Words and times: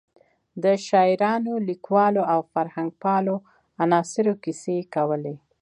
د 0.63 0.65
شاعرانو، 0.87 1.53
لیکوالو 1.69 2.21
او 2.33 2.39
فرهنګپالو 2.51 3.35
عناصرو 3.83 4.33
کیسې 4.43 4.77
کولې. 4.93 5.35